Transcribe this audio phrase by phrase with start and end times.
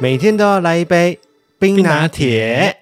[0.00, 1.18] 每天都要来一杯
[1.58, 2.76] 冰拿铁。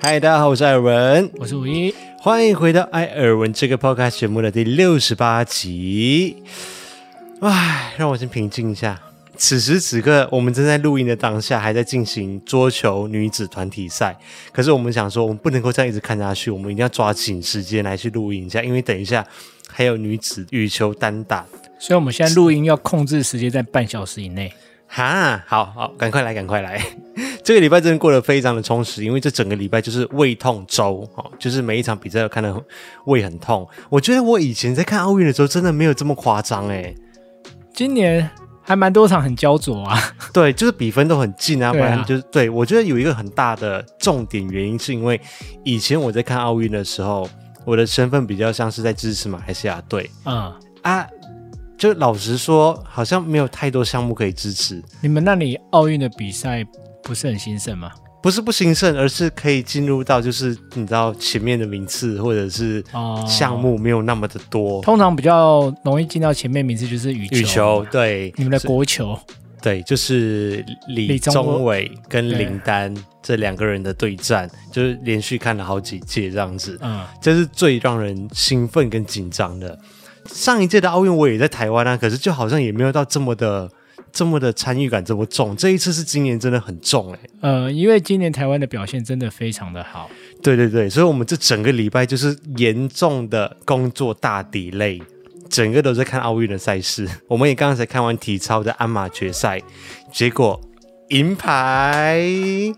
[0.00, 6.42] 嗨，大家好，我是艾尔文，我是五一，欢迎回到艾尔文这个 podcast 节目的第六十八集。
[7.40, 9.00] 唉，让我先平静一下。
[9.36, 14.18] 此时此刻，我们正在录音的当下，还在进行桌球女子团体赛。
[14.50, 19.24] 可是我们想说，我们不能够这样一直看下去，我们一定要抓紧时间来去录音一下，因为等一下
[19.68, 21.46] 还有女子羽球单打。
[21.80, 24.52] 所以我们现在录音要控制时间在半小时以内。
[24.86, 26.80] 哈，好好，赶快来，赶快来！
[27.42, 32.54] 这个礼拜真的过得非常的充实，因为这整个礼拜就是胃痛周，哦，就是每一场比赛都看得
[33.06, 33.66] 胃很痛。
[33.88, 36.94] 我觉得我以前在看奥运的时候，真的没有这么夸张哎。
[37.74, 38.28] 今年。
[38.62, 39.98] 还蛮多场很焦灼啊，
[40.32, 45.20] 对，就是比分都很近啊，不然就是对，我觉得有一个很大的重点原因，是因为
[45.64, 47.28] 以前我在看奥运的时候，
[47.64, 51.04] 我的身份比较像是在支持马来西亚队，嗯啊，
[51.80, 54.82] 就老实说，好像没有太多项目可以支持。
[55.00, 56.62] 你们那里奥运的比赛
[57.02, 57.90] 不是很兴盛吗？
[58.22, 62.84] 不是不兴盛，而是可以进入到就是你知道前面的名次或者是
[63.26, 64.76] 项目没有那么的多。
[64.76, 67.36] 哦、通常比较容易进到前面名次就是羽球。
[67.38, 69.18] 羽球对，你们的国球
[69.62, 76.78] 对，就是李宗伟跟林丹这两个人的对战，就是连续看了好几届这样子。
[76.82, 79.78] 嗯，这是最让人兴奋跟紧张的。
[80.32, 83.70] 上一届的奥运我也在台湾啊，可是就好像也没有到这么的。
[84.12, 87.18] 这么的参与感这么重，这一次是今年真的很重哎。
[87.42, 90.10] 呃，因为今年台湾的表现真的非常的好。
[90.42, 95.00] 对对对，所以我们这整个礼拜就是严重的工作大 delay，
[95.48, 97.06] 整个都在看奥运的赛事。
[97.28, 99.62] 我们也刚刚才看完体操的鞍马决赛，
[100.12, 100.60] 结果
[101.10, 102.74] 银牌。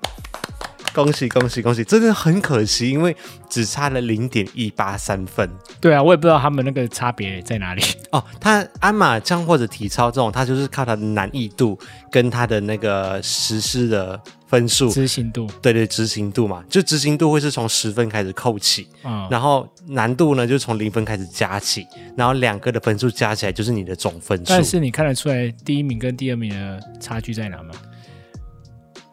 [0.92, 1.82] 恭喜恭喜恭喜！
[1.82, 3.16] 真的很可惜，因为
[3.48, 5.48] 只差了零点一八三分。
[5.80, 8.22] 对啊，我也不知道他们那个差别在哪里哦。
[8.38, 11.78] 他鞍马枪或者体操这种，他就是靠他的难易度
[12.10, 15.46] 跟他的那个实施的分数执行度。
[15.62, 21.86] 对对，执行度嘛，就执行度会是从十分开始扣起，嗯，然后难度呢就从零分开始加起，
[22.16, 24.44] 然后两个的分数加起来就是你的总分数。
[24.48, 27.74] 但是你看得出来第一名跟第二名的差距在哪吗？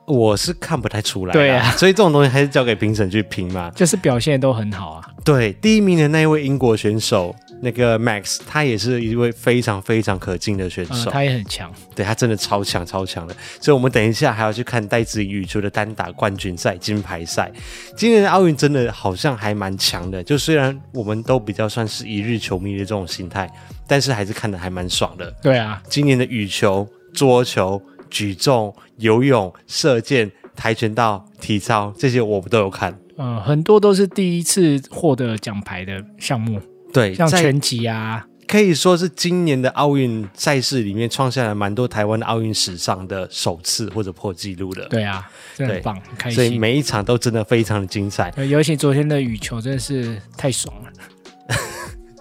[0.10, 3.72] 我是看不太出来，对啊，所以这种东西还是交给评审去评嘛。
[3.76, 5.06] 就是表现都很好啊。
[5.24, 13.36] 对，第一名的那一位英国选手，那个 Max，他也是一位非常非常可敬的选手，嗯、他也很强，对，他真的超强超强的。
[13.62, 17.52] 所以，我们等一下还要去看戴资颖羽球的单打冠军赛、金牌赛。
[17.96, 23.48] 今年的奥运真的好像还蛮强的，就虽然我们都比较算是一日球迷的这种心态，
[23.86, 25.32] 但是还是看得还蛮爽的。
[25.44, 27.80] 对啊，今年的羽球、桌球。
[28.10, 33.00] 举重、游泳、射箭、跆拳道、体操，这些我们都有看。
[33.18, 36.62] 嗯，很多都是第一次获得奖牌的项目。
[36.94, 44.88] 对，像拳击啊，可以说是今年的奥运赛事里面创下了蛮多台湾的奥运史上的首次或者破纪录的。
[44.88, 46.36] 对啊，真的很棒，很开心。
[46.36, 48.34] 所以每一场都真的非常的精彩。
[48.46, 50.92] 尤其昨天的羽球真的是太爽了。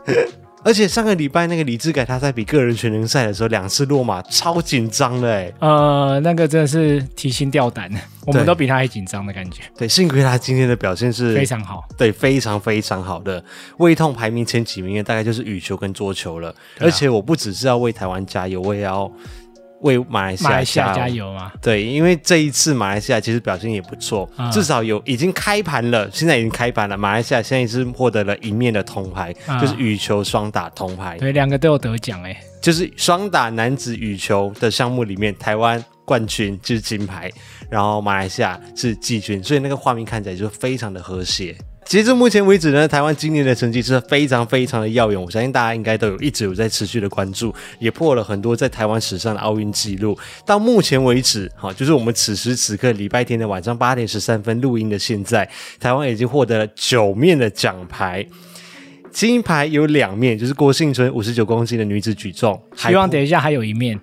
[0.65, 5.53] 而且上个礼拜那个李智凯他在比个人全能赛的时候两次落马，超紧张的哎。
[5.61, 7.91] 呃，那个真的是提心吊胆，
[8.27, 9.63] 我们都比他还紧张的感觉。
[9.77, 13.43] 对，幸亏他今天的表现是非常好，对，非常非常好的。
[13.79, 16.51] 胃痛排名前几名的大概就是羽球跟桌球了。
[16.51, 19.11] 啊、而且我不只是要为台湾加油，我也要。
[19.83, 21.53] 为马来西亚加油，马来西亚加油吗？
[21.63, 26.97] 对，因为这一次马来西亚其实表现也不错，嗯、至少有已经开盘了，现在已经开盘了。
[26.97, 31.17] 马来西亚现在是获得了一面的铜牌，嗯、就是羽球双打铜牌。
[31.19, 37.31] 对，两个都有得奖哎，就是双打男子羽球的项目里面，台湾冠军就是金牌，
[37.71, 41.57] 然后马来西亚是季军，所以那个画面看起来就非常的和谐。
[41.89, 50.15] 截至目前为止呢，台湾今年的成绩是非常非常的耀眼，我相信大家应该都有一直有在持续的关注，也破了很多在台湾史上的奥运纪录。
[50.45, 55.49] 到目前为止，哈，就是我们此时此刻礼拜天的晚上八点十三分录音的现在，
[55.81, 58.27] 台湾已经获得了九面的奖牌，
[59.11, 63.99] 金牌有两面，就是郭婞淳五十九公斤的女子举重，希望等一下还有一面。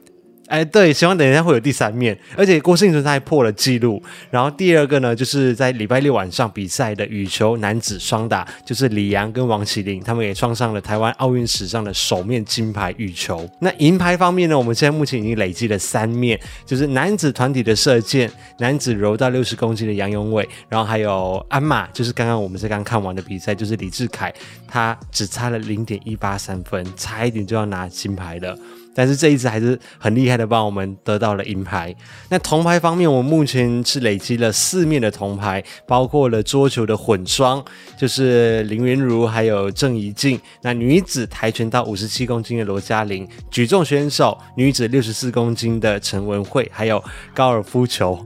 [0.47, 4.01] 哎，对，希望等一下会有第三面，而且郭婞淳他还破了纪录。
[4.29, 13.49] 然后第二个呢，就是在礼拜六晚上比赛的羽球男子双打，就是李阳跟王齐麟，他们也创上了台湾奥运史上的首面金牌羽球。
[13.59, 24.31] 那银牌方面呢，我们现在目前已经累积了三面，就是男子团体的射箭，男子柔道六十公斤的杨永伟，然后还有鞍马，就是刚刚我们是刚看完的比赛，就是李志凯，
[24.67, 28.55] 他只差了零点一八三分，差一点就要拿金牌了。
[28.95, 31.93] 但是这一次还是很厉害的，帮我们得到了银牌。
[32.29, 37.63] 那铜牌方面，我们目前是累积了四面的铜牌，包括了桌球的混双，
[37.99, 47.03] 就是林昀儒还有郑怡静；那女子跆拳道五十七公斤的罗嘉玲，举重选手女子六十四公斤的陈文慧，还有
[47.33, 48.25] 高尔夫球。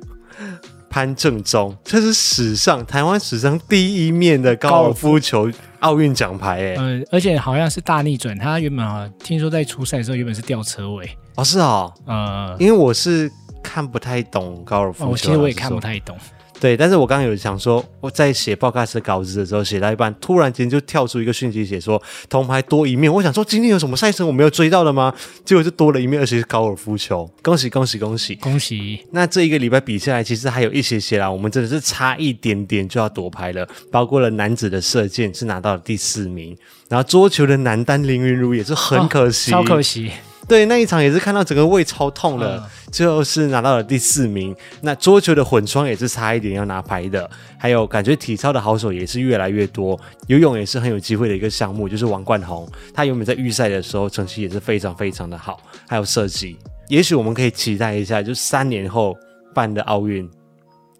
[0.89, 5.49] 潘正中，这是史上台湾史上第一面的高尔夫球
[5.79, 13.31] 奥运奖牌，哎，呃，而且好像是大逆转，他原本啊，听说在初赛的时候原本是吊车尾，哦，是哦，呃，因为我是
[13.61, 16.17] 看不太懂高尔夫球，我其实我也看不太懂。
[16.59, 23.11] 对，但是我刚刚有想说，我在写 podcast 稿子的时候，写到一半，突然间就跳出一个讯息，写说铜牌多一面。
[23.11, 25.13] 我想说，今天有什么赛程我没有追到的吗？
[25.45, 27.29] 结果就多了一面，而且是高尔夫球。
[27.41, 28.99] 恭喜恭喜恭喜恭喜！
[29.11, 33.67] 那这一个礼拜比下来，其实还有一些些啦，我们真的是差一点点就要夺牌了。
[33.89, 36.57] 包括了男子的射箭是拿到了第四名，
[36.89, 40.11] 然后桌球的男单林云如也是很可惜，超可惜。
[40.49, 44.53] 对，那一场也是看到整个胃超痛了，最后是拿到了第四名。
[44.81, 56.57] 那桌球的混双也是差一点要拿牌的，还有感觉体操的好手也是越来越多，游泳也是很有机会的一个项目，就是王冠宏，他原本在预赛的时候成绩也是非常非常的好，还有射击，
[56.87, 59.15] 也许我们可以期待一下，就三年后
[59.53, 60.27] 办的奥运，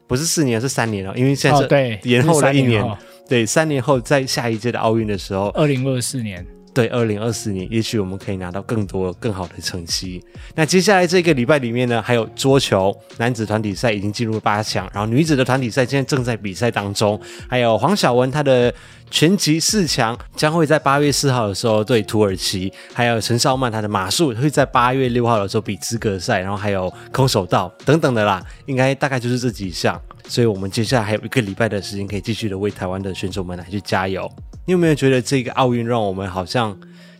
[0.08, 2.96] 不是四年，是三年了，因为现在是延后了一年，哦、
[3.28, 6.46] 对，三年后在下一届的奥运的时候，二零二四年。
[6.80, 10.24] 对，二零二四年，也许我们可以拿到更多更好的成绩。
[10.56, 17.20] 那接下来这个礼拜里面呢，还有桌球男子团体赛已经进入八强，然后女子的团体赛现在正在比赛当中。
[17.50, 18.74] 还有黄晓雯她的
[19.12, 30.02] 拳击四强将会在八月四号的时候对土耳其，还有陈少曼她的马术会在八月六号的时候比资格赛，然后还有空手道等等的啦，应该大概就是这几项。
[30.30, 34.32] 所以我们接下来还有一个礼拜的时间，可以继续的为台湾的选手们来去加油。
[34.70, 36.78] 你有没有觉得这个奥运让我们好像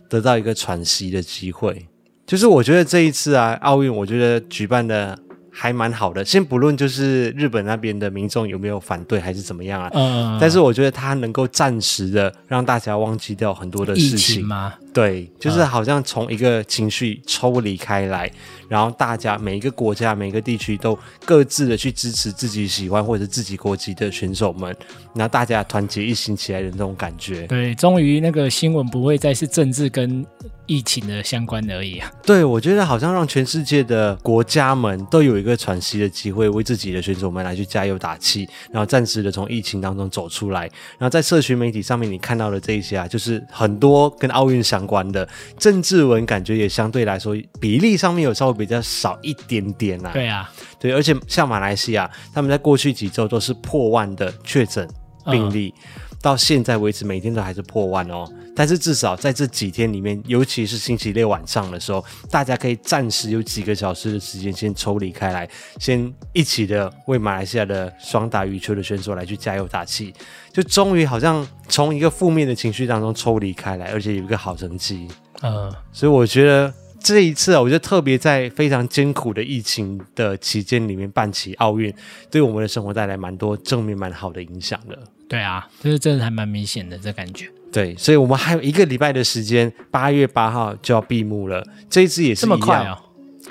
[0.08, 1.88] 得到一个喘息的机会？
[2.24, 5.18] 就是我觉得这一次啊，奥运我觉得举办的
[5.50, 6.24] 还蛮好的。
[6.24, 14.72] 先不论就是日本那边的民众有没有反对还是怎么样啊，嗯，但是我觉得它能够暂时的让大家忘记掉很多的事情吗？
[14.92, 18.30] 对，就是好像从一个情绪抽离开来。
[18.68, 24.74] 然后大家每一个国家、每一个地区都各自的去支持自己喜欢或者自己国籍的选手们，
[25.12, 27.48] 然后大家团结一心起来的那种感觉。
[27.48, 30.24] 对，终于那个新闻不会再是政治跟
[30.66, 32.08] 疫情的相关而已啊。
[32.22, 40.60] 对，我觉得好像让全世界的国家们都有一个喘息的机会，为自己的选手们来去加油打气，然后暂时的从疫情当中走出来。
[40.96, 45.28] 然后在社群媒体上面你看到的这一些啊，就是很多跟奥运相关的
[45.58, 48.60] 政治文，感觉也相对来说比例上面有稍微。
[48.60, 54.86] 比较少一点点啊，对啊，对，而且像马来西亚，他们在过去几周都是破万的确诊
[55.30, 58.30] 病例，嗯，到现在为止每天都还是破万哦。
[58.60, 65.48] 但是至少在这几天里面，尤其是星期六晚上的时候，大家可以暂时有几个小时的时间先抽离开来，
[65.78, 70.12] 先一起的为马来西亚的双打羽球的选手来去加油打气，
[70.52, 75.08] 就终于好像从一个负面的情绪当中抽离开来，而且有一个好成绩。
[75.40, 76.70] 嗯，所以我觉得。
[77.02, 81.90] 这一次啊，我觉得特别在非常艰苦的疫情的期间里面办起奥运，
[82.30, 84.98] 对我们的生活带来蛮多正面、蛮好的影响的。
[85.26, 87.50] 对啊，就是真的还蛮明显的这感觉。
[87.72, 91.64] 对，所以我们还有一个礼拜的时间，八月八号就要闭幕了。
[91.88, 92.98] 这一次也是，这么快啊？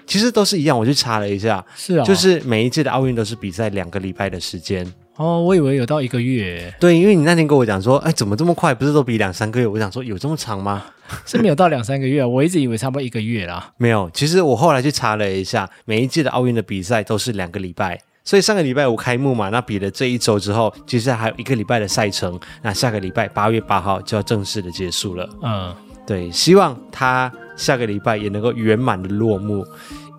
[0.05, 4.85] 其实都是一样，我去查了一下，是啊，就是每一届的奥运都是比赛两个礼拜的时间。
[5.15, 6.73] 哦，我以为有到一个月。
[6.79, 8.73] 对，因为你那天跟我讲说，哎，怎么这么快？
[8.73, 9.67] 不是都比两三个月？
[9.67, 10.85] 我想说，有这么长吗？
[11.25, 13.73] 是没有到两三个月，我一直以为差不多一个月啦。
[13.77, 25.27] 没有，其实我后来去查了一下，每一届的奥运的比赛都是两个礼拜，所以上个礼拜五开幕嘛，那比了这一周之后，接下来还有一个礼拜的赛程，那下个礼拜八月八号就要正式的结束了。
[25.41, 25.73] 嗯，
[26.05, 29.65] 对，希望他下个礼拜也能够圆满的落幕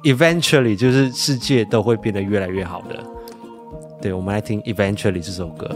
[0.03, 2.97] ，eventually 就是世界都会变得越来越好的。
[4.03, 5.69] 对，我们来听《Eventually》这首歌。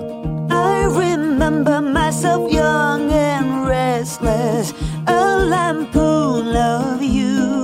[0.51, 4.73] I remember myself young and restless,
[5.07, 7.64] a lampoon of youth.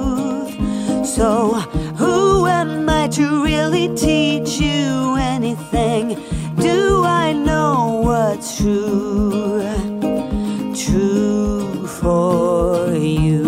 [1.17, 1.55] So
[1.99, 6.17] who am I to really teach you anything?
[6.61, 9.61] Do I know what's true?
[10.73, 13.39] True for you.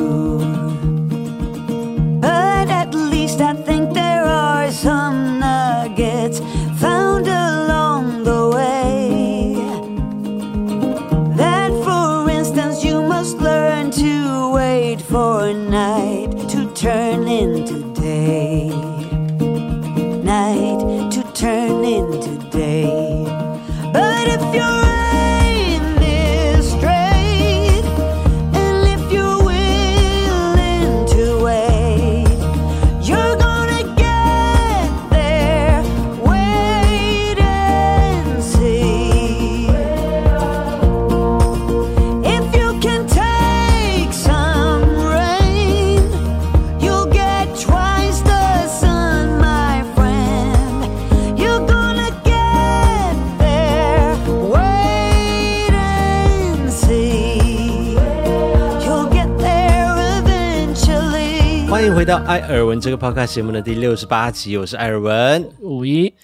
[61.89, 65.45] 迎回到艾尔文这个 podcast 节目的第六十八集，我是艾尔文。
[65.59, 66.15] 五一，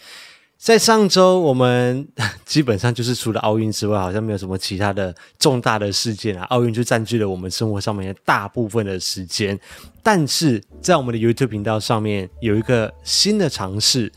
[0.56, 2.06] 在上周我们
[2.46, 6.44] 基本上就是除了奥运之外，好像没有什么其他的重大的事件啊。
[6.44, 9.58] 奥运就占据了我们生活上面的大部分的时间，
[10.00, 14.12] 但是在我们的 YouTube 频道上面有一个新的尝试。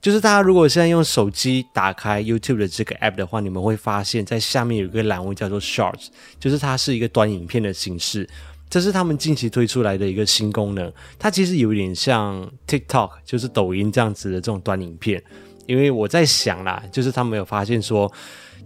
[0.00, 6.06] 就是大家如果现在用手机打开 YouTube 的这个 app 的话，你们会发现在下面有一个栏位叫做 Shorts，
[6.38, 8.26] 就是它是一个短影片的形式。
[8.68, 15.22] 这是他们近期推出来的一个新功能，它其实有点像 TikTok，就是抖音这样子的这种短影片。
[15.66, 18.12] 因为我在想啦，就是他们有发现说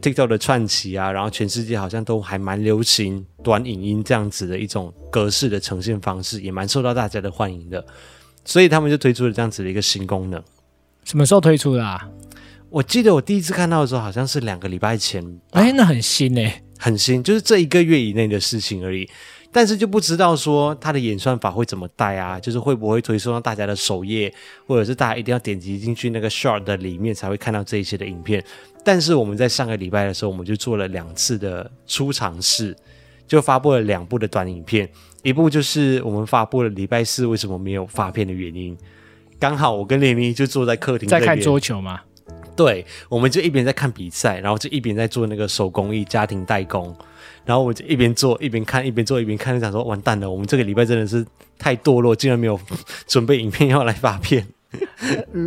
[0.03, 7.83] TikTok 的串起啊，然后全世界好像都还蛮流行短影音这样子的一种格式的呈现方式，也蛮受到大家的欢迎的，
[8.45, 10.43] 所以他们就推出了这样子的一个新功能。
[11.05, 12.09] 什么时候推出的啊？
[12.69, 15.25] 我记得我第一次看到的时候，好像是两个礼拜前。
[15.53, 19.09] 哎，那很新诶，很新，就是这一个月以内的事情而已。
[19.53, 22.39] 但是就不知道说它的演算法会怎么带啊？
[22.39, 24.33] 就是会不会推送到大家的首页，
[24.67, 28.45] 或者是大家一定要点击进去那个 short 的里面才会看到这一些的影片？
[28.85, 32.77] 但是我们在上个礼拜的时候，我们就做了两次的初尝试，
[33.27, 34.89] 就发布了两部的短影片，
[35.23, 38.77] 一部就是我们发布了礼拜四为什么没有发片的原因。
[39.39, 42.01] 刚好我跟连妮就坐在客厅在看桌球嘛？
[42.55, 46.95] 对，我们就一边在看比赛，然后就一边在做那个手工艺家庭代工，
[47.45, 51.27] 然后我就一边做一边看，一边做一边看，就想说完蛋了，我们这个礼拜真的是
[51.59, 52.59] 太堕落，竟然没有
[53.07, 54.47] 准备影片要来发片。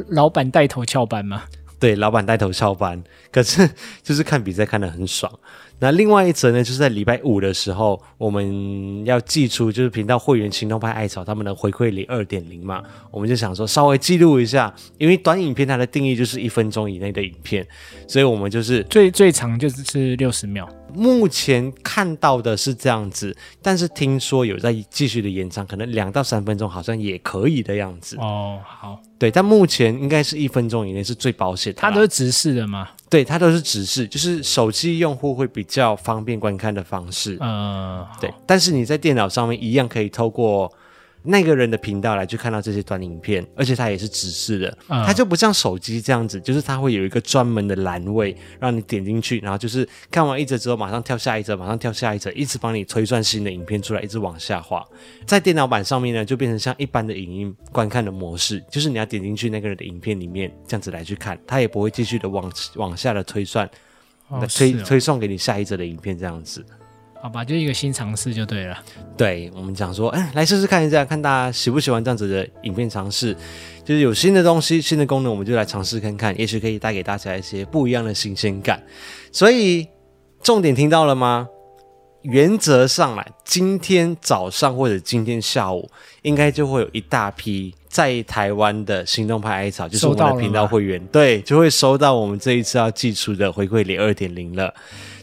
[0.09, 1.43] 老板带头翘班吗？
[1.79, 3.69] 对，老板带头翘班，可是
[4.01, 5.31] 就是看比赛看得很爽。
[5.83, 17.67] 那另外一则呢，就是在礼拜五的时候，我们要寄出就是频道会员行动派艾草他们的回馈礼二点零嘛，我们就想说稍微记录一下，因为短影片它的定义就是一分钟以内的影片，
[18.07, 20.65] 所以我们就是最最长就是是六十秒。
[20.93, 28.15] 目前看到的是这样子，但是听说有在继续的延长，可能两到三分钟好像也可以的样子。
[28.19, 31.81] 哦，好，对，但目前应该是一分钟以内是最保险的。
[31.81, 32.89] 它都是直视的吗？
[33.13, 37.37] 对，它都是指示，就是手机用户会比较方便观看的方式。
[37.41, 40.73] 嗯，对，但是你在电脑上面一样可以透过。
[41.23, 54.85] 那个人的频道来去看到这些短影片，而且它也是指示的，嗯、它就不像手机这样子，就是它会有一个专门的栏位让你点进去，然后就是看完一则之后马上跳下一则，马上跳下一则，一直帮你推算新的影片出来，一直往下滑。
[55.25, 63.65] 在电脑版上面呢，就变成像一般的影音观看的模式，就是你要点进去那个人的影片里面，这样子来去看，它也不会继续的往往下的推算，
[64.27, 66.65] 哦、推、哦、推送给你下一则的影片这样子。
[67.23, 68.77] 好吧，就一个新尝试就对了。
[69.15, 73.33] 对，我们讲说，哎，来试试看一下，看大家喜不喜欢这样子的影片尝试。
[73.85, 78.83] 就是有新的东西、新的功能，我们就来尝试看看，也许可以带给大家一些不一样的新鲜感。
[79.31, 79.87] 所以，
[80.41, 81.47] 重点听到了吗？
[82.23, 85.89] 原则上来，今天早上或者今天下午，
[86.21, 94.73] 应该就会有一大批在台湾的行动派艾草，就是我们的频道会员，对，就会收到我们这一次要寄出的回馈礼二点零了。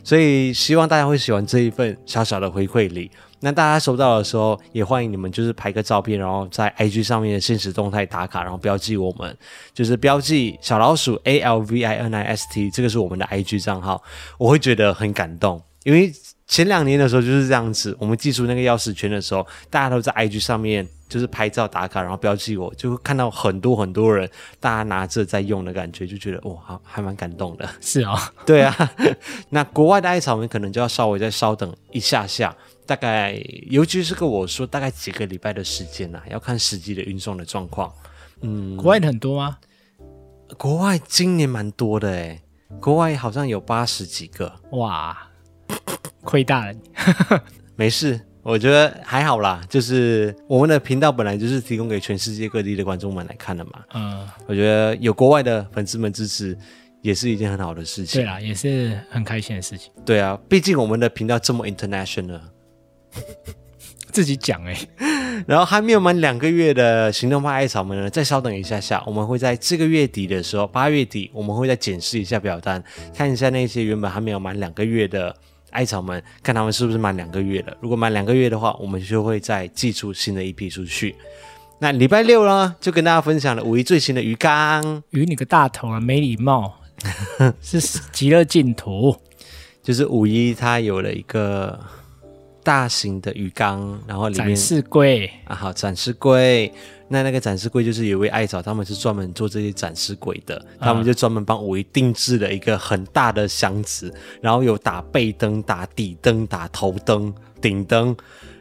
[0.02, 3.10] 所以希望大家会喜欢这一份小小的回馈礼。
[3.42, 9.34] 那大家收到的时候，也欢迎你们就是拍个照片，然后在 IG 上面的限时动态打卡，然后标记我们，
[9.72, 14.02] 就是标记小老鼠 A L V I N I S T，这个是我们的 IG 账号，
[14.36, 16.12] 我会觉得很感动，因为
[16.50, 20.86] 前两年的时候就是这样子，我们寄出那个钥匙圈的时候，大家都在 IG 上面。
[21.10, 24.30] 就是拍照打卡，然后标记我，就会看到很多很多人，
[24.60, 27.68] 大家拿着在用的感觉，就觉得哇，好还蛮感动的。
[27.80, 28.92] 是啊、哦，对啊。
[29.50, 33.36] 那国外的艾草们可能就要稍微再稍等一下下，大概
[33.68, 37.92] 尤其是跟我说，大概几个礼拜的时间呐、啊，要看实际的运送的状况。
[38.42, 39.58] 嗯，国外的很多吗？
[40.56, 42.40] 国外今年蛮多的诶，
[42.80, 44.52] 国外好像有八十几个。
[44.70, 45.18] 哇，
[46.22, 46.80] 亏大了你。
[47.76, 48.20] 没事。
[48.42, 53.72] 我觉得还好啦，就是我们的频道本来就是提供给全世界各地的观众们来看的嘛。
[53.92, 56.56] 嗯，我觉得有国外的粉丝们支持，
[57.02, 58.22] 也是一件很好的事情。
[58.22, 59.92] 对啦，也是很开心的事情。
[60.06, 62.40] 对啊，毕竟我们的频道这么 international，
[64.10, 65.44] 自己讲哎、欸。
[65.46, 72.82] 然后还没有满两个月的行动派艾草们呢，再稍等一下下，我们会在这个月底的时候，八月底，我们会再检视一下表单，
[73.14, 75.36] 看一下那些原本还没有满两个月的。
[75.70, 77.76] 艾草们，看他们是不是满两个月了。
[77.80, 81.14] 如果满两个月的话，我们就会再寄出新的一批出去。
[81.78, 85.02] 那礼拜六呢，就跟大家分享了五一最新的鱼缸。
[85.10, 86.74] 鱼你个大头啊，没礼貌！
[87.62, 87.80] 是
[88.12, 89.16] 极乐净土，
[89.82, 91.80] 就是五一它有了一个
[92.62, 96.70] 大型的鱼缸，然后里面展示柜啊，好展示柜。
[97.12, 108.16] 那那个展示柜就是有一位艾草，他们是专门做这些展示柜的，他们就专门帮五一定制了一个很大的箱子，然后有打背灯、打底灯、打头灯、顶灯，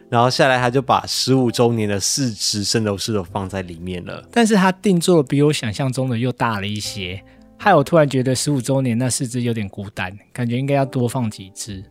[0.08, 4.28] 然后下来他就把十五周年的四只圣斗士都放在里面了。
[4.32, 7.22] 但是他定做的比我想象中的又大了一些，
[7.56, 11.84] 害我突然觉得十五周年那四只有点孤单，感觉应该要多放几只，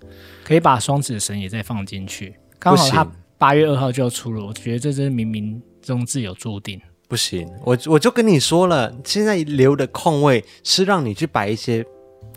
[0.43, 2.35] 可以把双子神也再放进去。
[2.59, 6.79] 刚好他八月二号就要出了，我觉得这真是冥冥中自有注定。
[7.07, 11.83] 不行，我我就跟你说了，现在留的空位是让你去摆一些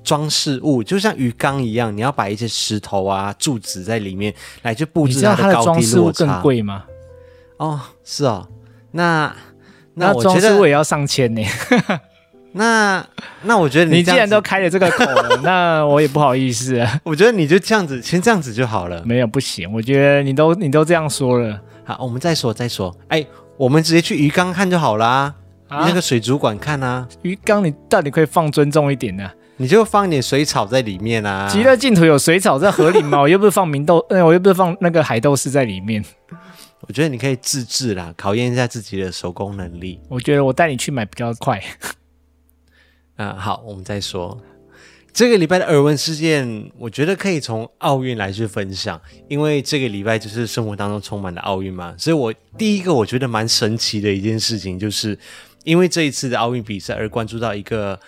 [0.03, 4.33] 装饰物，就像鱼缸一样，你要摆一些石头啊、柱子在里面
[4.63, 5.65] 来去布置它的高低落差。
[5.65, 6.85] 装饰物更贵吗？
[7.59, 8.49] 哦，是哦，
[8.93, 9.35] 那
[9.95, 11.43] 那，那装饰物也要上千呢。
[12.55, 13.07] 那
[13.43, 16.83] 那我觉得你，你既然都开了这个口了， 那我也不好意思。
[17.03, 19.03] 我觉得你就这样子，先这样子就好了。
[19.05, 22.97] 没有不行，我觉得你都你都这样说了，好，我们再说再说。
[23.09, 23.27] 哎。
[23.59, 25.33] 我们直接去鱼缸看就好啦，
[25.69, 27.07] 啊、那个水族馆看啊。
[27.21, 29.35] 鱼缸你到底可以放尊重一点呢、啊？
[29.59, 31.47] 你就放一点水草在里面啊。
[31.49, 33.21] 极乐净土有水草在河里吗？
[33.21, 36.03] 我又不是放明豆， 呃，我又不是放那个海豆丝在里面。
[36.81, 40.01] 我觉得你可以自制啦，考验一下自己的手工能力。
[40.09, 41.63] 我觉得我带你去买比较快。
[43.17, 44.41] 嗯，好，我们再说。
[45.13, 55.19] 这个礼拜的耳闻事件，我觉得可以从奥运来去分享，因为这个礼拜就是生活当中充满了奥运嘛，所以我第一个我觉得蛮神奇的一件事情，就是
[55.65, 57.99] 因为这一次的奥运比赛而关注到一个。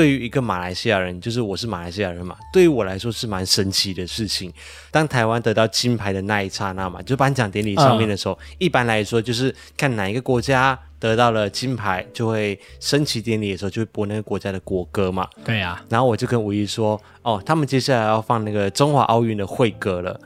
[0.00, 4.50] 对于一个马来西亚人，就是我是马来西亚人嘛，对于我来说是蛮神奇的事情。
[4.90, 15.28] 当台湾得到金牌的那一刹那嘛，就颁奖典礼上面的时候，嗯、一般来说就是看哪一个国家得到了金牌，就会升旗典礼的时候就会播那个国家的国歌嘛。
[15.44, 20.18] 对呀、啊，然后我就跟吴仪说，哦，他们接下来要放那个中华奥运的会歌了。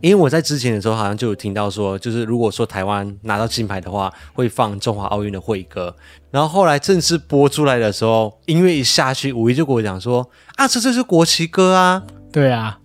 [0.00, 5.94] 因为我在之前的时候好像就有听到说，就是如果说台湾拿到金牌的话，会放中华奥运的会歌。
[6.30, 12.78] 然后后来正式播出来的时候，音乐一下去，五一就跟我讲说：“啊，这这是国旗歌啊！”对啊，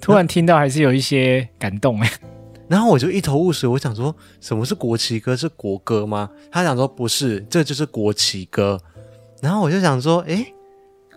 [0.00, 2.10] 突然听到还是有一些感动哎。
[2.68, 5.36] 然后我就一头雾水，我想说什么是国旗歌？
[5.36, 6.30] 是国歌吗？
[6.52, 8.80] 他想说不是，这就是国旗歌。
[9.42, 10.54] 然后我就想说，诶。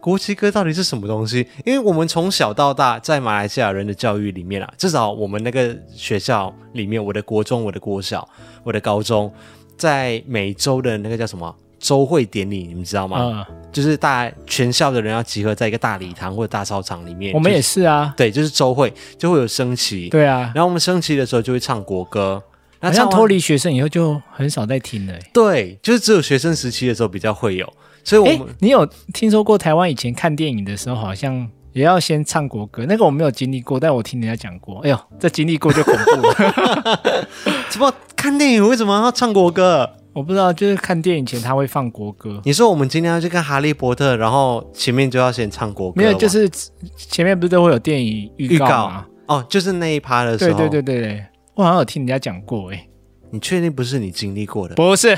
[0.04, 1.48] 国旗歌到底是什么东西？
[1.66, 8.28] 因为我们从小到大在马来西亚人的教育里面啊，至少我们那个学校里面，我的国中、我的国小、
[8.66, 9.34] 我的高中，
[9.78, 13.46] 在每周的那个叫什么周会典礼，你们知道吗？
[13.50, 17.34] 嗯，就是大全校的人要集合在一个大礼堂或者大操场里面。
[17.34, 20.10] 我们也是啊，就是、对，就是周会就会有升旗。
[20.10, 22.44] 对啊，然后我们升旗的时候就会唱国歌。
[22.82, 25.14] 那这样脱离学生以后就很少再听了。
[25.34, 27.72] 对，就是只有学生时期的时候比较会有。
[28.04, 32.86] 所以我们，我你有听说过台湾以前看电影的时候，好像也要先唱国歌？
[32.88, 34.80] 那个我没有经历过，但我听人家讲过。
[34.82, 37.28] 哎呦，这经历过就恐怖了。
[37.70, 39.90] 怎么看电影为什么要唱国歌？
[40.14, 42.40] 我不知道，就是看电影前他会放国歌。
[42.46, 46.00] 你说我们今天要去看《哈利波特》，然后前面就要先唱国歌？
[46.00, 46.48] 没有，就是
[46.96, 49.06] 前面不是都会有电影预告吗？
[49.26, 50.60] 告哦，就是那一趴的时候。
[50.60, 52.72] 对对对对对，我好像有听人家讲过。
[52.72, 52.88] 哎，
[53.32, 54.76] 你确定不是你经历过的？
[54.76, 55.18] 不是，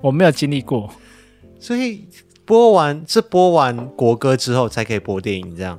[0.00, 0.88] 我没有经历过。
[1.58, 2.08] 所以
[2.44, 5.78] 播完是播完国歌之后才可以播电影，这样？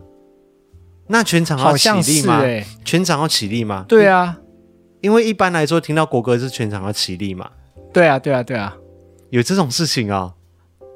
[1.07, 2.39] 那全场要起立吗？
[2.41, 3.85] 欸、全场要起立吗？
[3.87, 4.37] 对啊，
[5.01, 7.49] 因为一般来说听到国歌是全场要起立嘛。
[7.91, 8.77] 对啊，对啊，对啊，
[9.31, 10.33] 有这种事情啊、哦？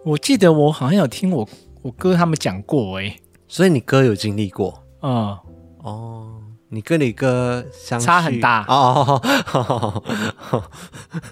[0.06, 1.50] 我记得我好像有听我
[1.82, 4.84] 我哥他们讲过哎、欸，所以你哥有经历过？
[5.02, 5.36] 嗯，
[5.80, 6.34] 哦，
[6.70, 9.20] 你跟你哥相差很大哦，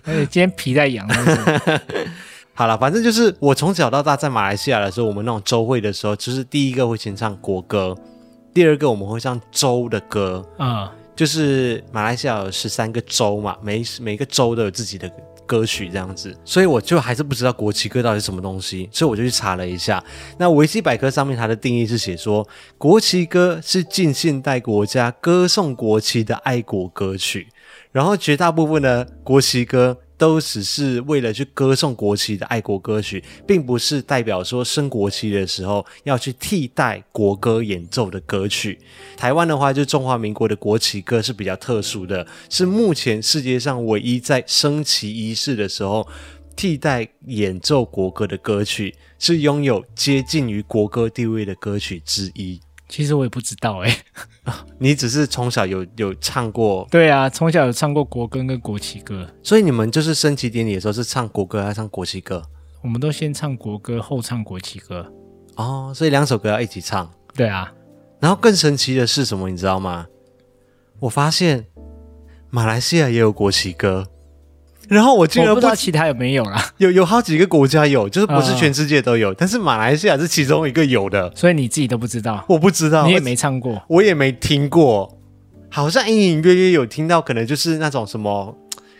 [0.05, 1.07] 而 且今天皮在痒。
[2.61, 7.97] 好了，反正就是我从小到大在马来西亚的时候，我们那种周会的时候，就是第一个会先唱国歌，
[8.53, 15.11] 第二个我们会唱州的歌，嗯，就是马来西亚有十三个州嘛，每每个州都有自己的
[15.47, 20.03] 歌曲这样子，所以我就还是不知道国旗歌到底是什么东西，所以我就去查了一下，
[20.37, 22.47] 那维基百科上面它的定义是写说，
[22.77, 27.47] 国旗歌是近现代国家歌颂国旗的爱国歌曲，
[27.91, 29.97] 然后绝大部分的国旗歌。
[30.21, 38.77] 都只是为了去歌颂国旗的爱国歌曲，并不是代表说升国旗的时候要去替代国歌演奏的歌曲。
[39.17, 46.07] 台湾的话，就中华民国的国旗歌是比较特殊的，是目前世界上唯一在升旗仪式的时候
[46.55, 52.61] 替代演奏国歌的歌曲，是拥有接近于国歌地位的歌曲之一。
[52.91, 56.85] 其实我也不知道哎、欸， 你只是从小有有唱过？
[56.91, 62.43] 对啊，从小有唱过国歌跟国旗歌，所以你们就是升旗典礼的时候是唱国歌还是唱国旗歌？
[62.81, 65.09] 我们都先唱国歌后唱国旗歌。
[65.55, 67.09] 哦，所以两首歌要一起唱。
[67.33, 67.71] 对啊，
[68.19, 69.49] 然后更神奇的是什么？
[69.49, 70.05] 你知道吗？
[70.99, 71.65] 我发现
[72.49, 74.05] 马来西亚也有国旗歌。
[74.91, 85.17] 然后我竟然不，不知道其他有没有啦，有有好几个国家有，就是不是全世界都有，嗯、但是马来西亚是其中一个有的，所以你自己都不知道，我不知道，你也没唱过，我也没听过，
[85.69, 88.53] 好像隐隐约约有听到，可能就是那种什么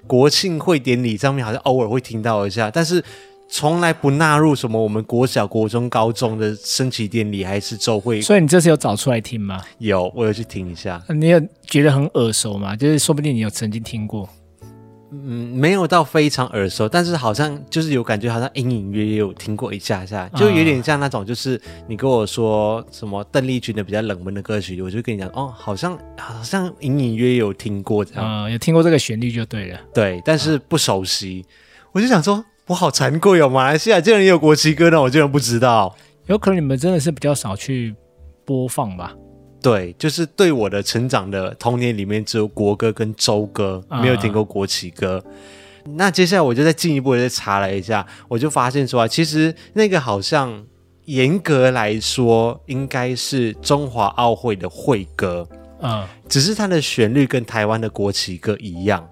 [0.08, 3.04] 国庆会典礼上面，好像偶尔会听到一下，但是
[3.50, 8.22] 从来不纳入什么我们国小、国中、高中的升旗典礼还是周会。
[8.22, 9.62] 所以你这次有找出来听吗？
[9.80, 11.04] 有，我有去听一下。
[11.10, 12.78] 你有觉得很耳熟吗？
[12.78, 14.30] 就是说不定你有曾经听过。
[15.12, 31.46] 嗯，没有到非常耳熟，但是好像就是有感觉，好像隐隐约约有听过一下下，就有点像那种，就是你跟我说什么邓丽君的比较冷门的歌曲，我就跟你讲，哦，好像好像隐隐约约有听过这样，嗯，有听过这个旋律就对了，对，但是不熟悉，
[31.92, 35.94] 我就想说，我好惭愧哦，马来西亚竟然也有国旗歌呢，我竟然不知道，
[36.28, 37.94] 有可能你们真的是比较少去
[38.46, 39.14] 播放吧。
[39.62, 45.24] 对，就是对我的成长的童年里面，只有国歌跟周歌，没有听过国旗歌。
[45.86, 50.66] 嗯、那接下来我就再进一步的再查了一下，我就发现说啊，其实那个好像
[51.06, 55.48] 严格来说应该是中华奥会的会歌，
[55.82, 59.08] 嗯，只是它的旋律跟台湾的国旗歌一样。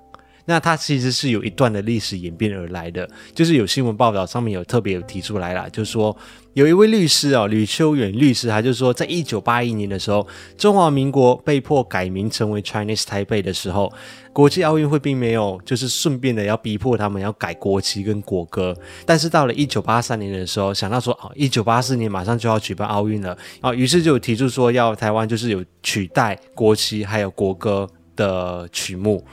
[0.46, 6.16] 那它其实是有一段的历史演变而来的，就是有新闻报道上面有特别有提出来啦，就是说
[6.54, 13.92] 有一位律师哦，吕秋远律师，他就说，在一九八一年的时候，中华民国被迫改名成为 Chinese Taipei 的时候，
[14.34, 29.24] 国际奥运会并没有就是顺便的要逼迫他们要改国旗跟国歌，但是到了一九八三年的时候，想到说哦，一九八四年马上就要举办奥运了啊，于是就提出说要台湾就是有取代国旗还有国歌的曲目。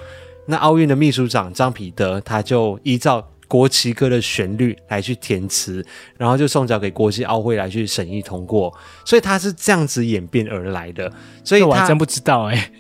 [0.49, 5.85] 那奥运的秘书长张彼得，他就依照国旗歌的旋律来去填词，
[6.17, 8.73] 然后就送交给国际奥会来去审议通过，
[9.05, 11.11] 所以它是这样子演变而来的。
[11.45, 12.73] 所以我还真不知道哎、欸，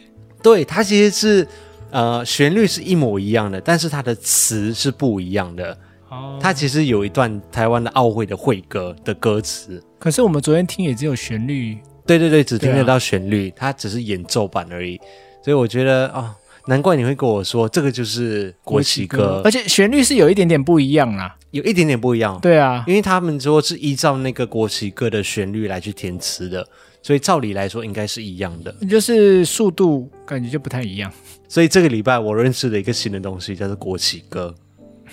[0.42, 1.48] 对，它其实是
[1.90, 5.78] 呃旋律是一模一样的，但是它的词是不一样的。
[6.08, 11.78] 哦，它其实有一段台湾的奥会的会歌的歌词，可是我们昨天听也只有旋律。
[12.04, 15.00] 对对对，只听得到旋律，它只是演奏版而已。
[15.44, 16.20] 所以我觉得啊。
[16.20, 16.34] 哦
[16.66, 22.38] 难怪你会跟我说这个就是国旗歌，而且旋律是有一点点不一样啦，有一点点不一样。
[22.40, 26.66] 对啊，因为他们说是依照那个国旗歌的旋律来去填词的，
[27.02, 31.12] 所以照理来说应该是一样的，就是速度感觉就不太一样。
[31.48, 34.54] 所以这个礼拜我认识了一个新的东西，叫做国旗歌。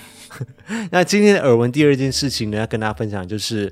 [0.90, 3.72] 那今天的耳闻第二件事情呢，要跟大家分享就是。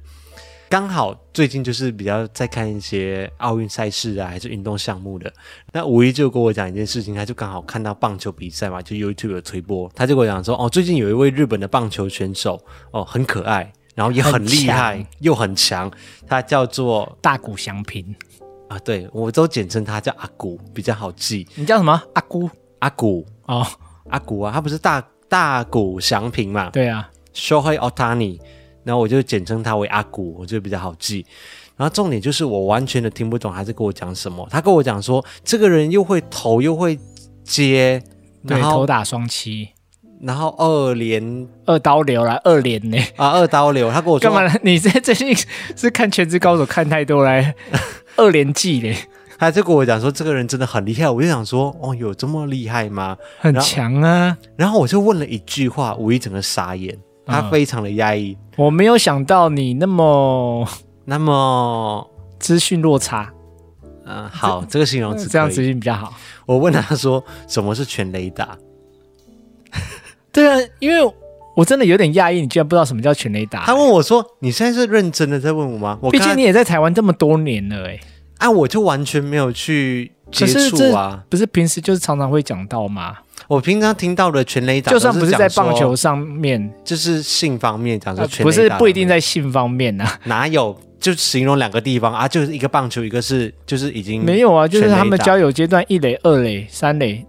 [0.71, 5.29] 刚好最近就是比较在看一些奥运赛事啊，还是运动项目的。
[5.73, 12.57] 那五一就跟我讲一件事情，他就刚好看到棒球比赛嘛，就 YouTube 有推播，他就跟我讲说，哦，最近有一位日本的棒球选手，
[12.91, 15.91] 哦，很可爱，然后也很厉害，很又很强，
[16.25, 18.15] 他叫做大谷翔平
[18.69, 21.45] 啊，对，我都简称他叫阿谷，比较好记。
[21.55, 22.01] 你叫什么？
[22.13, 22.49] 阿谷？
[22.79, 23.27] 阿谷？
[23.45, 23.67] 哦，
[24.09, 26.69] 阿谷啊，他不是大大谷翔平嘛？
[26.69, 28.39] 对啊，Shohei Ohtani。
[28.83, 31.25] 然后我就简称他为阿古，我觉得比较好记。
[31.77, 34.47] 然后重点就是我完全的听不懂他在跟我讲什么。
[34.51, 36.99] 他跟我讲说，这个人又会投又会
[37.43, 38.01] 接，
[38.45, 39.69] 对，投打双七，
[40.21, 43.89] 然后二连二刀流啦，二连呢啊，二刀流。
[43.91, 44.53] 他跟我说干嘛？
[44.61, 45.35] 你在最近
[45.75, 47.55] 是看《全职高手》看太多来
[48.17, 48.95] 二连记嘞？
[49.39, 51.09] 他就跟我讲说，这个人真的很厉害。
[51.09, 53.17] 我就想说，哦，有这么厉害吗？
[53.39, 54.37] 很强啊。
[54.55, 56.95] 然后我就问了一句话，我一整个傻眼。
[57.31, 60.67] 他非常的压抑，我没有想到你那么
[61.05, 62.07] 那么
[62.39, 63.31] 资讯落差。
[64.05, 66.13] 嗯，好，这，这个形容词这样子比较好。
[66.45, 68.57] 我问他说什么是全雷达？
[70.33, 71.13] 对啊，因为
[71.55, 73.63] 我真的有点讶异，你居然不知道什么叫全雷达。
[73.65, 77.99] 他问我说：“你现在是认真的在问我吗？”我毕竟你也在台湾这么多年了，哎，
[78.39, 83.17] 啊，我就完全没有去接触啊，不是平时就是常常会讲到吗？
[83.47, 90.19] 我平常听到的全垒打，就算不是在棒球上面，就是性方面讲说全不是不一定在性方面呐、啊。
[90.25, 90.77] 哪有？
[90.99, 97.25] 就形容两个地方啊，就是一个棒球，一个是就是已经没有啊，就是他们交友阶段一垒、二垒、三垒，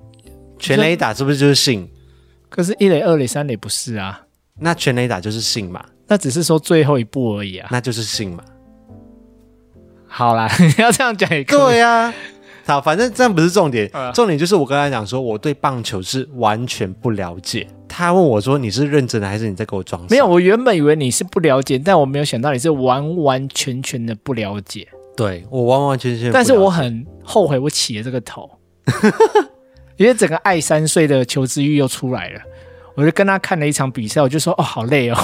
[0.58, 1.88] 全垒打是不是就是性？
[2.50, 4.20] 可是，一垒、二垒、三垒不是啊。
[4.60, 5.82] 那全垒打就是性嘛？
[6.06, 7.66] 那只是说最后一步而已啊。
[7.72, 8.44] 那就是性嘛？
[10.06, 11.58] 好啦，你 要这样讲也可以。
[11.58, 12.14] 对呀、啊。
[12.64, 17.66] 好，反正这样不是重点，重点就是我跟他讲说，我对棒球是完全不了解。
[17.88, 24.88] 他问我说：“你是认真的还是你在给我装？”没有，我原本以为你是不了解，但我没有想到你是完完全全的不了解。
[25.14, 28.48] 对，我完完全全，但是我很后悔我起了这个头，
[29.98, 32.40] 因为整个爱三岁的求知欲又出来了。
[32.94, 35.16] 我就跟他看了一场比赛，我就说：“哦，好累哦，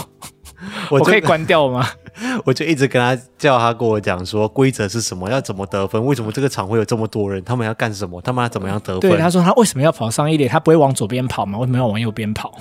[0.90, 1.86] 我，我可以关掉吗？”
[2.44, 9.10] 我就一直跟他叫他跟我讲说规则是什么，要怎么得分，为什么这个场会有这么多人，他们要干什么，他们要怎么样得分？
[9.10, 11.58] 对，他说他为什么要跑上一垒，他不会往左边跑吗？
[11.58, 12.58] 为什么要往右边跑？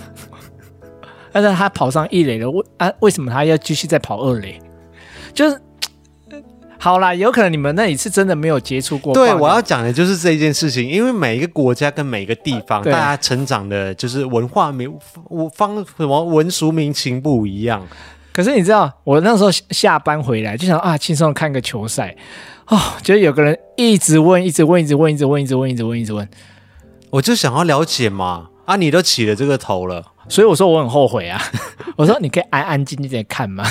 [1.31, 4.61] 但是他跑上一垒了，为啊为什么他要继续再跑二垒？
[5.33, 5.59] 就是。
[6.79, 9.13] 好啦，有可能你们那里是真的没有接触过。
[9.13, 14.91] 对，我要讲的就是这件事情，因为每一个国家跟每一个地方，对大家成长的就是文化民
[15.55, 17.85] 方什么文俗民情不一样。
[18.31, 22.15] 可是你知道，我那时候下班回来就想啊，轻松看个球赛
[22.67, 26.29] 哦，觉得有个人一直问，一直问，一直问，一直问，一直问，一直问，一直问，
[27.09, 28.49] 我就想要了解嘛。
[28.65, 31.41] 啊，你都起了这个头了，所以我说我很后悔啊。
[31.95, 33.65] 我说你可以安安静静的看吗？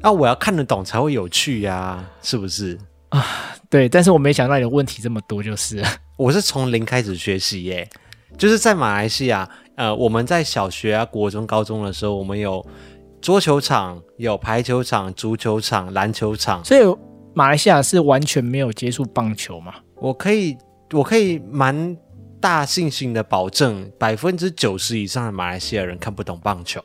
[0.00, 2.78] 那、啊、我要看得懂才会有趣呀、啊，是不是？
[3.08, 3.24] 啊，
[3.68, 3.88] 对。
[3.88, 5.82] 但是我没想到你的问题这么多，就是
[6.16, 7.88] 我是从零开始学习耶，
[8.36, 12.64] 就是在马来西亚，呃，我们在小学啊、国中、高中的时候，我们有
[13.20, 16.80] 桌球场、有排球场、足球场、篮球场，所以
[17.34, 19.74] 马来西亚是完全没有接触棒球嘛？
[19.96, 20.56] 我可以，
[20.92, 21.96] 我可以蛮。
[22.40, 26.80] 大信心的保证，百分之九十以上的马来西亚人看不懂棒球，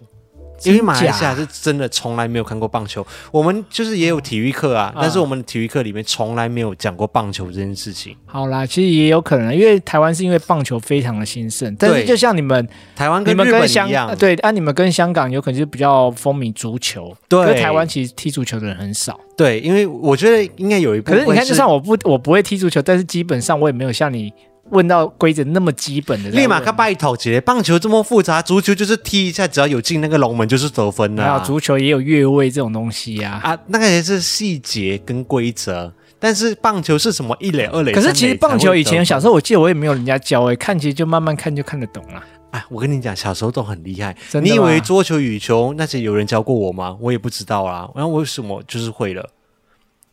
[0.64, 3.06] 因为马来西亚是真的从来没有看过棒球。
[3.32, 8.16] 我们就是也有体育课啊，嗯、但是我们体育课里面从来没有讲过棒球这件事情。
[8.26, 19.20] 好啦，其实也有可能，因为台湾是因为棒球非常的兴盛，但是就像你们台湾跟日本一样，对，按、啊、你们跟香港有可能就比较风靡足球，对，台湾其实踢足球的人很少。
[19.36, 21.20] 对，因为我觉得应该有一部分。
[21.20, 24.32] 可是你看，就算我不我不会踢足球，但是基本上我也没有像你。
[24.70, 27.40] 问到规则那么基本的，立马看拜头节。
[27.42, 31.34] 棒球这么复杂，足球就是踢一下，只要有进那个龙门就是得分了、啊。
[31.34, 35.94] 还有足球也有越位这种东西呀、啊，啊，那个也是细节跟规则。
[36.18, 37.92] 但是棒球是什么一垒、二垒？
[37.92, 42.24] 可是其实棒球以前小时候我记得我也没有人家教哎，看其实就慢慢看就看得懂了。
[42.52, 44.16] 哎，我跟你讲，小时候都很厉害。
[44.42, 46.96] 你以为桌球、羽球那些有人教过我吗？
[47.02, 47.90] 我也不知道啊。
[47.94, 49.30] 然后为什么就是会了？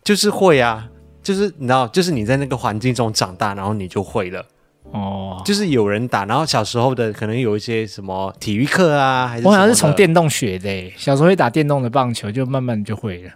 [0.03, 0.89] 就是会啊。
[1.31, 4.45] 就是你知道，就是你在那个环境中长大，然后你就会了。
[4.91, 13.31] 哦，就是有人打，然后小时候的可能有一些什么体育课啊，还是我好像是从电动学的，小时候会打电动的棒球，就慢慢就会了。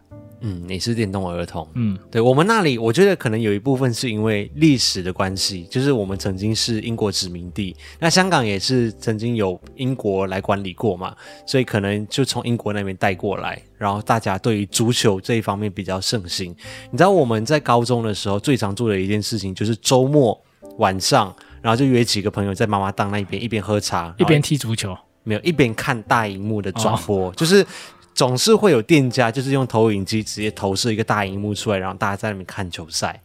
[0.47, 1.67] 嗯，你是电动儿童。
[1.73, 16.55] 嗯，对，我们那里，我觉得可能有一部分是因为历史的关系，就是我们曾经是英国殖民地，那香港也是曾经有英国来管理过嘛，所以可能就从英国那边带过来，然后大家对于足球这一方面比较盛行。
[16.91, 20.39] 你知道我们在高中的时候最常做的一件事情，就是周末
[20.77, 27.67] 晚上，然后就约几个朋友在妈妈档那边一边喝茶，一边踢足球，没有，一边看大荧幕的转播，哦、就是。
[28.15, 33.21] 总是会有店家，就是用投影机直接投射一个大荧幕出来，然后大家在那边看球赛、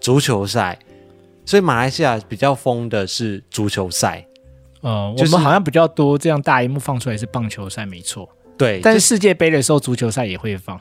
[0.00, 0.78] 足球赛。
[1.44, 4.24] 所以马来西亚比较疯的是足球赛。
[4.80, 8.28] 呃，就是、我们好像比较多这样大荧幕放出来是棒球赛，没错。
[8.56, 10.80] 对，但是世界杯的时候，足球赛也会放。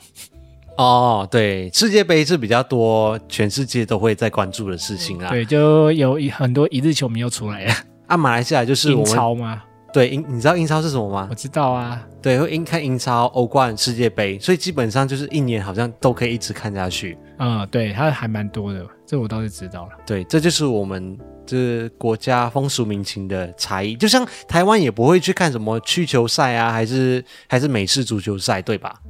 [0.78, 5.30] 哦，对，世界杯是比较多，全世界都会在关注的事情啦。
[5.30, 7.74] 对，就有很多一日球迷又出来了。
[8.08, 9.64] 啊，马来西亚就是我们英超吗？
[9.94, 11.28] 对，英你知道英超是什么吗？
[11.30, 17.18] 我知道啊，对，会英看英超、欧冠、世界杯，所以基本上就是一年好像都可以一直看下去。
[17.40, 19.92] 嗯，对，它还蛮多的，这我倒是知道了。
[20.06, 23.96] 对，这就是我们这国家风俗民情的差异。
[23.96, 29.02] 就像台湾也不会去看什么曲球赛啊，还是还是美式足球赛，对吧？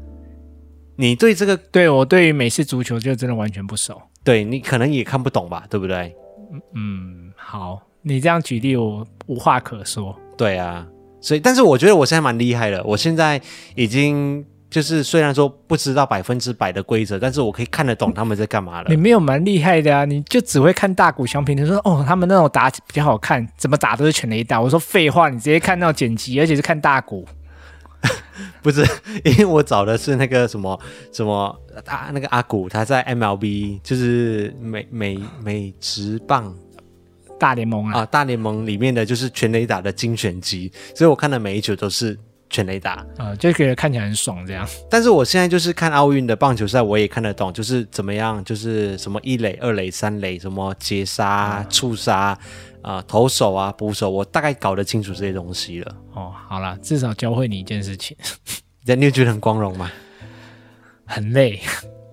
[0.95, 4.01] 你对这个，对我对于美式足球就真的完全不熟。
[4.23, 6.15] 对，你可能也看不懂吧，对不对？
[6.73, 10.17] 嗯，好，你这样举例我无话可说。
[10.41, 10.87] 对啊，
[11.21, 12.83] 所以但是我觉得我现在蛮厉害的。
[12.83, 13.39] 我现在
[13.75, 18.87] 已经就是虽然说不知道百分之百的规则，但是我可以看得懂他们在干嘛了。
[18.89, 21.55] 你没有蛮厉害的啊，你就只会看大谷翔平。
[21.55, 24.59] 你说哦，他们那种打比较好看，怎么打都是全垒打。
[24.59, 27.23] 我说废话，你直接看那种剪辑，而且是看大谷。
[28.63, 28.83] 不是，
[29.23, 30.79] 因为我找的是那个什么
[31.11, 36.51] 什么啊，那个阿谷他在 MLB 就是美美美职棒。
[37.41, 42.15] 大联盟啊，啊，大联盟里面的就是全垒打的精选集，所以我看的每一球都是
[42.51, 44.67] 全垒打，啊，就觉得看起来很爽这样。
[44.91, 52.15] 但是我现在就是看奥运的棒球赛，我也看得懂，就是怎么样，就是什么一垒、二垒、三垒，什么截杀、触杀
[52.83, 55.95] 啊、呃，投手啊、捕手，我大概搞得清楚这些东西了。
[56.13, 58.15] 哦，好啦，至少教会你一件事情，
[58.85, 59.91] 你有觉得很光荣吗？
[61.07, 61.59] 很累。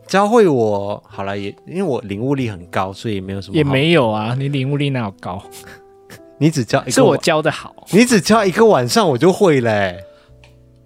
[0.08, 3.56] 教会我好了，也因为我领悟力很高，所以也没有什么。
[3.56, 5.42] 也没有啊，你领悟力哪有高？
[6.40, 7.86] 你只教一个，是我教的好。
[7.90, 9.70] 你只教一个晚上，我就会嘞。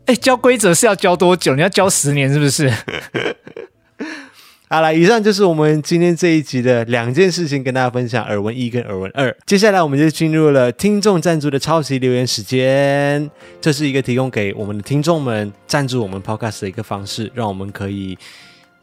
[0.07, 1.55] 哎、欸，教规则是要教多久？
[1.55, 2.69] 你要教十年是不是？
[4.69, 9.33] 好了，以上就是我们今天这一集的两件事情，跟大家分享耳闻一跟耳闻二。
[9.47, 13.31] 接下来我们就进入了听众赞助的超级留言时间。
[13.61, 18.19] 这是一个提供给我们的听众们赞助我们 Podcast 的一个方式，让我们可以。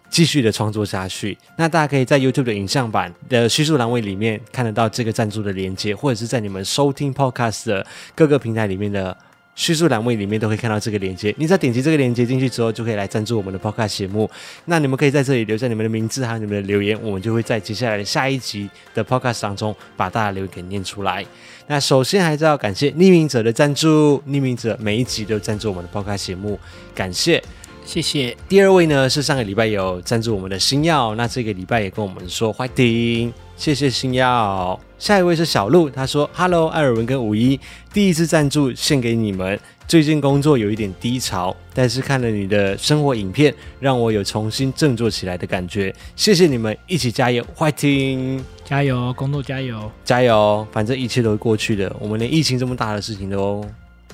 [0.10, 9.16] 继续的创作下去，那大家可以在 YouTube 的影像版的叙述栏位里面看得到这个赞助的连接，或者是在你们收听 Podcast 的各个平台里面的
[9.56, 11.34] 叙述栏位里面都可以看到这个链接。
[11.38, 14.30] 你只要点击这个链接进去之后，就可以来赞助我们的 Podcast 节目。
[14.66, 21.26] 那你们可以在这里留下你们的名字还有你们的留言，我们就会在接下来的下一集的 Podcast 当中把大家留言给念出来。
[21.68, 26.58] 那首先还是要感谢匿名者的赞助，匿名者每一集都赞助我们的 Podcast 节目，
[26.96, 27.44] 感谢。
[27.90, 28.38] 谢谢。
[28.48, 34.80] 第二位呢是上个礼拜有赞助我们的星耀，那这个礼拜也跟我们说欢迎，谢谢星耀。
[35.00, 37.60] 下一位是小鹿，他说：“Hello，艾尔文跟五一，
[37.92, 39.60] 第一次赞助献给你们。
[39.88, 45.92] 最近工作有一点低潮，但是看了你的生活影片，让我有重新振作起来的感觉。
[46.16, 51.92] 谢谢你们，一起加油，欢迎，加油，工作加油，加油，反正一切都会过去的。
[52.00, 53.66] 我们连疫情这么大的事情都。”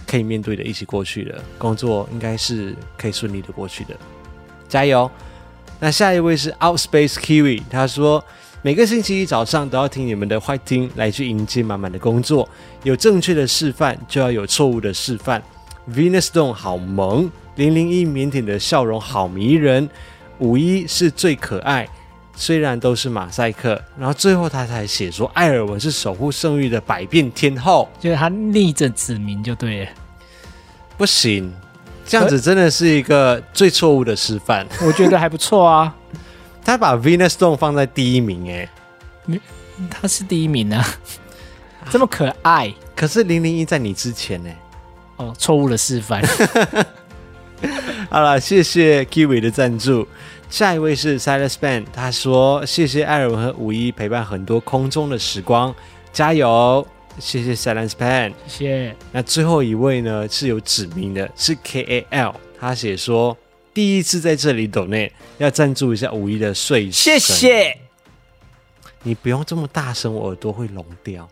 [0.07, 3.95] 可以面对的，一起过去的工作应该是可以顺利的过去的，
[4.67, 5.09] 加油！
[5.79, 8.23] 那下一位是 Outspace Kiwi，他说
[8.61, 12.47] 每个星期一早上都要听你们的坏听来去迎接满满的工作，
[12.83, 15.43] 有正确的示范就要有错误的示范。
[15.91, 19.89] Venus Stone 好萌，零零一腼腆的笑容好迷人，
[20.39, 21.87] 五一是最可爱。
[22.36, 29.91] 虽然都是马赛克，然后最后他才写说艾尔文是守护圣域的百变天后，就是他逆着指名就对了。
[30.98, 31.54] 不行，
[32.06, 34.67] 这样子真的是一个最错误的示范。
[34.86, 35.95] 我觉得还不错啊，
[36.63, 38.69] 他把 Venus Stone 放在第一名，哎，
[39.89, 40.86] 他是第一名啊，
[41.89, 42.74] 这么可爱。
[42.95, 44.50] 可是零零一在你之前呢？
[45.17, 46.21] 哦，错误的示范。
[48.10, 50.08] 好了，谢谢 Kiwi 的赞助。
[50.49, 55.75] 下一位是 Silas Band，他说：“谢谢艾尔文和五一陪伴很多空中的时光，
[56.13, 56.86] 加油！”
[57.19, 58.95] 谢谢 Silas Band，谢谢。
[59.12, 63.38] 那最后一位呢是有指名的，是 K A L，他写说
[63.73, 67.77] ：“第一次在这里 Donate，，要赞助一下五一的睡神。”谢谢。
[69.03, 71.29] 你不用这么大声，我耳朵会聋掉。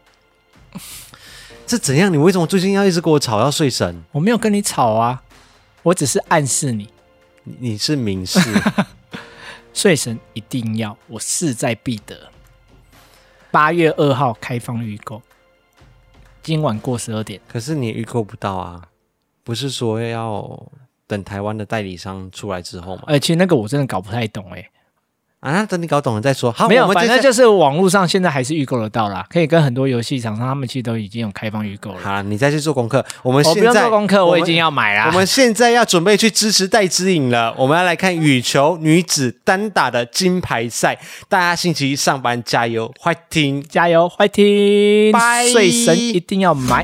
[1.68, 2.12] 这怎样？
[2.12, 4.04] 你为什么最近要一直跟我吵要睡神？
[4.12, 5.22] 我没有跟你吵啊，
[5.82, 6.88] 我只是暗示你，
[7.44, 8.40] 你，你是明示。
[9.74, 12.30] 睡神一定要，我势在必得。
[13.52, 15.22] 八月二号开放预购，
[16.42, 17.42] 今晚过十二点。
[17.48, 18.88] 可是你预购不到啊？
[19.44, 20.72] 不是说要
[21.06, 23.04] 等台湾的代理商出来之后吗？
[23.08, 24.70] 而且那个我真的搞不太懂哎、欸。
[25.44, 26.50] 啊，等你搞懂了再说。
[26.54, 31.98] 好，没有，反正就是网络上现在还是预购得到啦，可以跟很多游戏厂商，他们其实都已经有开放预购了。
[32.02, 33.06] 好，你再去做功课。
[33.22, 35.08] 我们现在、哦、不用做功课，我已经要买啦。
[35.08, 37.54] 我们现在要准备去支持戴之颖了。
[37.58, 46.82] 我们要来看羽球女子单打的金牌赛，大家星期一上班加油，fighting，加油，fighting，拜，睡神一定要买。